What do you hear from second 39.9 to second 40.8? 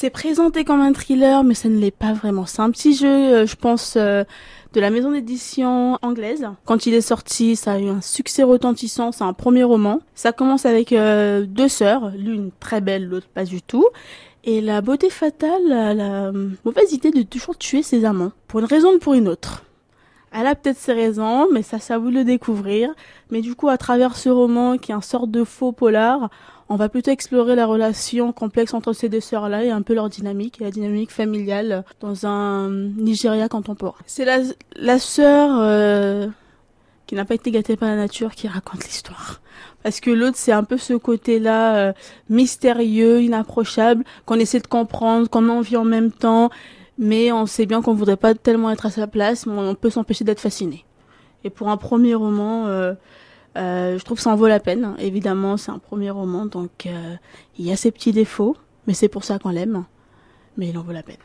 que l'autre, c'est un peu